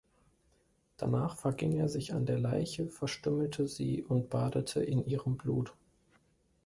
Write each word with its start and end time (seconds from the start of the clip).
Danach 0.97 1.35
verging 1.37 1.73
er 1.77 1.87
sich 1.87 2.11
an 2.15 2.25
der 2.25 2.39
Leiche, 2.39 2.89
verstümmelte 2.89 3.67
sie 3.67 4.01
und 4.01 4.31
badete 4.31 4.81
in 4.81 5.05
ihrem 5.05 5.37
Blut. 5.37 5.75